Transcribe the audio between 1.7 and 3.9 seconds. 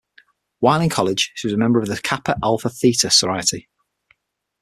of the Kappa Alpha Theta sorority.